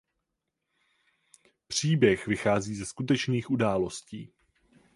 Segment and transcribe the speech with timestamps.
[1.67, 4.33] Příběh vychází ze skutečných událostí.